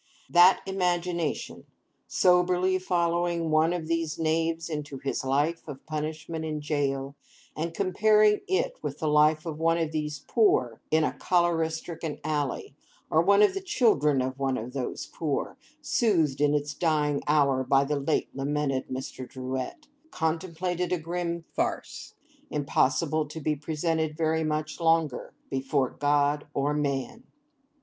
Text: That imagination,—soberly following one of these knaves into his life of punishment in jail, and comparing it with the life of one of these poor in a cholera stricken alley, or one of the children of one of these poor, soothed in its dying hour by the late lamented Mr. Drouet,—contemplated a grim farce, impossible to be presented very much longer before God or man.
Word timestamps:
That 0.31 0.63
imagination,—soberly 0.65 2.79
following 2.79 3.51
one 3.51 3.71
of 3.71 3.85
these 3.85 4.17
knaves 4.17 4.67
into 4.67 4.97
his 4.97 5.23
life 5.23 5.67
of 5.67 5.85
punishment 5.85 6.43
in 6.43 6.59
jail, 6.59 7.15
and 7.55 7.71
comparing 7.71 8.39
it 8.47 8.79
with 8.81 8.97
the 8.97 9.07
life 9.07 9.45
of 9.45 9.59
one 9.59 9.77
of 9.77 9.91
these 9.91 10.25
poor 10.27 10.81
in 10.89 11.03
a 11.03 11.13
cholera 11.13 11.69
stricken 11.69 12.17
alley, 12.23 12.73
or 13.11 13.21
one 13.21 13.43
of 13.43 13.53
the 13.53 13.61
children 13.61 14.23
of 14.23 14.39
one 14.39 14.57
of 14.57 14.73
these 14.73 15.05
poor, 15.05 15.55
soothed 15.83 16.41
in 16.41 16.55
its 16.55 16.73
dying 16.73 17.21
hour 17.27 17.63
by 17.63 17.83
the 17.83 17.99
late 17.99 18.29
lamented 18.33 18.87
Mr. 18.87 19.29
Drouet,—contemplated 19.29 20.91
a 20.91 20.97
grim 20.97 21.45
farce, 21.53 22.15
impossible 22.49 23.27
to 23.27 23.39
be 23.39 23.55
presented 23.55 24.17
very 24.17 24.43
much 24.43 24.79
longer 24.79 25.35
before 25.51 25.91
God 25.91 26.47
or 26.55 26.73
man. 26.73 27.21